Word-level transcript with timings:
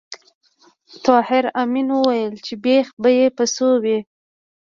طاهر 1.05 1.43
آمین 1.61 1.87
وویل 1.91 2.33
چې 2.45 2.53
بېخ 2.63 2.87
به 3.01 3.09
یې 3.17 3.27
په 3.37 3.43
څو 3.55 3.67
وي 3.83 3.99